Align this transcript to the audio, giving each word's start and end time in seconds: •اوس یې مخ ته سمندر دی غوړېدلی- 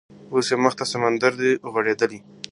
•اوس 0.33 0.47
یې 0.51 0.57
مخ 0.63 0.73
ته 0.79 0.85
سمندر 0.93 1.31
دی 1.41 1.51
غوړېدلی- 1.71 2.19